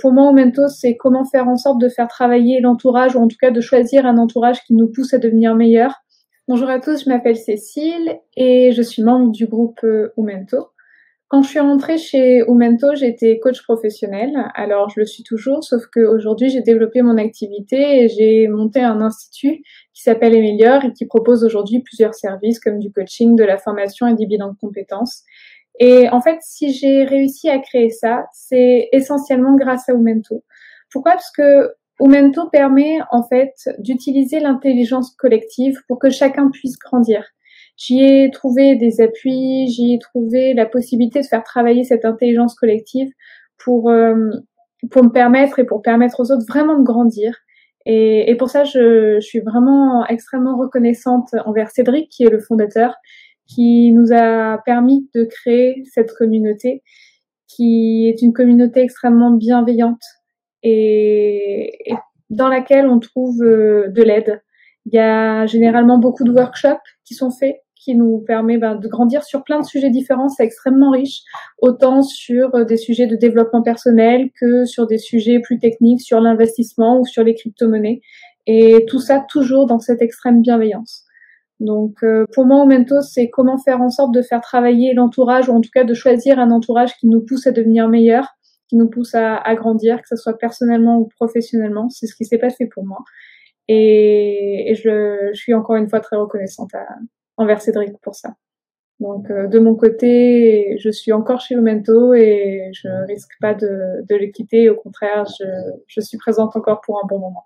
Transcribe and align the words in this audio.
pour 0.00 0.12
moi, 0.12 0.28
Aumento, 0.28 0.68
c'est 0.68 0.96
comment 0.96 1.24
faire 1.24 1.48
en 1.48 1.56
sorte 1.56 1.80
de 1.80 1.88
faire 1.88 2.08
travailler 2.08 2.60
l'entourage, 2.60 3.14
ou 3.14 3.18
en 3.18 3.28
tout 3.28 3.36
cas 3.40 3.50
de 3.50 3.60
choisir 3.60 4.06
un 4.06 4.18
entourage 4.18 4.62
qui 4.64 4.74
nous 4.74 4.88
pousse 4.88 5.14
à 5.14 5.18
devenir 5.18 5.54
meilleur. 5.54 5.94
Bonjour 6.48 6.68
à 6.68 6.80
tous, 6.80 7.04
je 7.04 7.08
m'appelle 7.08 7.36
Cécile 7.36 8.18
et 8.36 8.72
je 8.72 8.82
suis 8.82 9.02
membre 9.02 9.30
du 9.30 9.46
groupe 9.46 9.86
Aumento. 10.16 10.68
Quand 11.28 11.42
je 11.42 11.48
suis 11.48 11.60
rentrée 11.60 11.96
chez 11.96 12.42
Umento, 12.48 12.96
j'étais 12.96 13.38
coach 13.38 13.62
professionnel. 13.62 14.32
Alors, 14.56 14.88
je 14.88 14.98
le 14.98 15.06
suis 15.06 15.22
toujours, 15.22 15.62
sauf 15.62 15.84
qu'aujourd'hui, 15.94 16.48
j'ai 16.48 16.60
développé 16.60 17.02
mon 17.02 17.18
activité 17.18 18.02
et 18.02 18.08
j'ai 18.08 18.48
monté 18.48 18.80
un 18.80 19.00
institut 19.00 19.62
qui 19.92 20.02
s'appelle 20.02 20.34
Emelior 20.34 20.84
et 20.84 20.92
qui 20.92 21.06
propose 21.06 21.44
aujourd'hui 21.44 21.82
plusieurs 21.82 22.14
services 22.14 22.58
comme 22.58 22.80
du 22.80 22.90
coaching, 22.90 23.36
de 23.36 23.44
la 23.44 23.58
formation 23.58 24.08
et 24.08 24.14
des 24.14 24.26
bilans 24.26 24.50
de 24.50 24.58
compétences. 24.60 25.22
Et 25.80 26.08
en 26.10 26.20
fait, 26.20 26.38
si 26.42 26.72
j'ai 26.72 27.04
réussi 27.04 27.48
à 27.48 27.58
créer 27.58 27.90
ça, 27.90 28.26
c'est 28.32 28.88
essentiellement 28.92 29.56
grâce 29.56 29.88
à 29.88 29.94
Umento. 29.94 30.44
Pourquoi? 30.92 31.12
Parce 31.12 31.32
que 31.32 31.72
Umento 32.00 32.48
permet 32.50 32.98
en 33.10 33.22
fait 33.22 33.54
d'utiliser 33.78 34.40
l'intelligence 34.40 35.14
collective 35.16 35.78
pour 35.88 35.98
que 35.98 36.10
chacun 36.10 36.50
puisse 36.50 36.78
grandir. 36.78 37.24
J'y 37.76 38.02
ai 38.02 38.30
trouvé 38.30 38.76
des 38.76 39.00
appuis, 39.00 39.68
j'y 39.68 39.94
ai 39.94 39.98
trouvé 39.98 40.52
la 40.52 40.66
possibilité 40.66 41.22
de 41.22 41.26
faire 41.26 41.42
travailler 41.42 41.82
cette 41.82 42.04
intelligence 42.04 42.54
collective 42.54 43.10
pour, 43.56 43.88
euh, 43.88 44.30
pour 44.90 45.02
me 45.02 45.10
permettre 45.10 45.60
et 45.60 45.64
pour 45.64 45.80
permettre 45.80 46.20
aux 46.20 46.30
autres 46.30 46.44
vraiment 46.46 46.78
de 46.78 46.84
grandir. 46.84 47.34
Et, 47.86 48.36
pour 48.38 48.50
ça, 48.50 48.64
je, 48.64 49.18
suis 49.20 49.40
vraiment 49.40 50.06
extrêmement 50.06 50.56
reconnaissante 50.58 51.30
envers 51.46 51.70
Cédric, 51.70 52.10
qui 52.10 52.24
est 52.24 52.30
le 52.30 52.38
fondateur, 52.38 52.94
qui 53.52 53.92
nous 53.92 54.12
a 54.12 54.58
permis 54.64 55.08
de 55.14 55.24
créer 55.24 55.82
cette 55.92 56.12
communauté, 56.12 56.82
qui 57.48 58.08
est 58.08 58.22
une 58.22 58.32
communauté 58.32 58.80
extrêmement 58.80 59.32
bienveillante 59.32 60.02
et, 60.62 61.72
dans 62.28 62.48
laquelle 62.48 62.86
on 62.86 63.00
trouve 63.00 63.42
euh, 63.42 63.88
de 63.88 64.02
l'aide. 64.02 64.40
Il 64.86 64.94
y 64.94 64.98
a 64.98 65.46
généralement 65.46 65.98
beaucoup 65.98 66.24
de 66.24 66.32
workshops 66.32 66.78
qui 67.04 67.14
sont 67.14 67.30
faits 67.30 67.56
qui 67.74 67.94
nous 67.94 68.18
permet 68.26 68.58
ben, 68.58 68.76
de 68.76 68.88
grandir 68.88 69.22
sur 69.24 69.42
plein 69.42 69.60
de 69.60 69.64
sujets 69.64 69.88
différents. 69.88 70.28
C'est 70.28 70.44
extrêmement 70.44 70.90
riche, 70.90 71.22
autant 71.58 72.02
sur 72.02 72.54
euh, 72.54 72.64
des 72.64 72.76
sujets 72.76 73.06
de 73.06 73.16
développement 73.16 73.62
personnel 73.62 74.30
que 74.38 74.66
sur 74.66 74.86
des 74.86 74.98
sujets 74.98 75.40
plus 75.40 75.58
techniques, 75.58 76.02
sur 76.02 76.20
l'investissement 76.20 77.00
ou 77.00 77.06
sur 77.06 77.24
les 77.24 77.34
crypto-monnaies. 77.34 78.00
Et 78.46 78.84
tout 78.86 79.00
ça 79.00 79.24
toujours 79.28 79.66
dans 79.66 79.78
cette 79.78 80.02
extrême 80.02 80.42
bienveillance. 80.42 81.04
Donc 81.60 82.02
euh, 82.02 82.24
pour 82.34 82.46
moi, 82.46 82.62
Aumento, 82.62 83.02
c'est 83.02 83.28
comment 83.28 83.58
faire 83.58 83.82
en 83.82 83.90
sorte 83.90 84.14
de 84.14 84.22
faire 84.22 84.40
travailler 84.40 84.94
l'entourage, 84.94 85.48
ou 85.48 85.52
en 85.52 85.60
tout 85.60 85.70
cas 85.72 85.84
de 85.84 85.94
choisir 85.94 86.38
un 86.38 86.50
entourage 86.50 86.96
qui 86.96 87.06
nous 87.06 87.20
pousse 87.20 87.46
à 87.46 87.52
devenir 87.52 87.88
meilleur, 87.88 88.26
qui 88.68 88.76
nous 88.76 88.88
pousse 88.88 89.14
à, 89.14 89.36
à 89.36 89.54
grandir, 89.54 90.00
que 90.00 90.08
ce 90.08 90.16
soit 90.16 90.38
personnellement 90.38 90.98
ou 90.98 91.08
professionnellement. 91.18 91.90
C'est 91.90 92.06
ce 92.06 92.16
qui 92.16 92.24
s'est 92.24 92.38
passé 92.38 92.66
pour 92.66 92.86
moi. 92.86 92.98
Et, 93.68 94.70
et 94.70 94.74
je, 94.74 95.30
je, 95.32 95.38
suis 95.38 95.54
encore 95.54 95.76
une 95.76 95.88
fois 95.88 96.00
très 96.00 96.16
reconnaissante 96.16 96.74
à, 96.74 96.86
envers 97.36 97.60
Cédric 97.60 97.92
pour 98.02 98.14
ça. 98.14 98.34
Donc 98.98 99.30
euh, 99.30 99.46
de 99.46 99.58
mon 99.58 99.74
côté, 99.74 100.76
je 100.78 100.90
suis 100.90 101.12
encore 101.12 101.40
chez 101.40 101.54
Umento 101.54 102.14
et 102.14 102.70
je 102.72 102.88
risque 103.06 103.32
pas 103.40 103.54
de, 103.54 104.02
de 104.08 104.16
le 104.16 104.26
quitter. 104.26 104.70
Au 104.70 104.76
contraire, 104.76 105.24
je, 105.38 105.44
je 105.86 106.00
suis 106.00 106.18
présente 106.18 106.56
encore 106.56 106.80
pour 106.80 106.98
un 107.02 107.06
bon 107.06 107.18
moment. 107.18 107.44